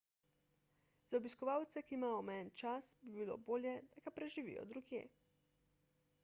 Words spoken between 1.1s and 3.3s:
za obiskovalce ki imajo omejen čas bi